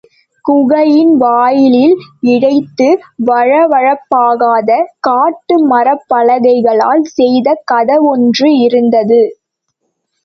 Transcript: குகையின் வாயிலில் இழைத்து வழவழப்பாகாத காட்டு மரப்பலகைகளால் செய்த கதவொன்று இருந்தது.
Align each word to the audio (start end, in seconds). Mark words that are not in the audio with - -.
குகையின் 0.45 1.11
வாயிலில் 1.17 1.93
இழைத்து 2.27 2.87
வழவழப்பாகாத 3.25 4.69
காட்டு 4.99 5.57
மரப்பலகைகளால் 5.69 7.05
செய்த 7.13 7.63
கதவொன்று 7.71 8.49
இருந்தது. 8.63 9.21